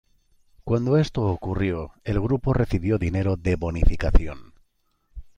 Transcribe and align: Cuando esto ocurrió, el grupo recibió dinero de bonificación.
Cuando 0.63 0.97
esto 0.97 1.21
ocurrió, 1.27 1.91
el 2.03 2.19
grupo 2.19 2.55
recibió 2.55 2.97
dinero 2.97 3.37
de 3.37 3.55
bonificación. 3.55 4.55